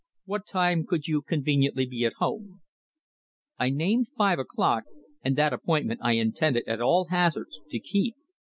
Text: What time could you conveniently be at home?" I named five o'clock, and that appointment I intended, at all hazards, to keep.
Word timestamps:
What 0.25 0.47
time 0.47 0.83
could 0.87 1.07
you 1.07 1.21
conveniently 1.21 1.85
be 1.85 2.05
at 2.05 2.13
home?" 2.13 2.61
I 3.59 3.69
named 3.69 4.07
five 4.17 4.39
o'clock, 4.39 4.85
and 5.23 5.35
that 5.35 5.53
appointment 5.53 5.99
I 6.01 6.13
intended, 6.13 6.63
at 6.67 6.81
all 6.81 7.09
hazards, 7.11 7.59
to 7.69 7.79
keep. 7.79 8.15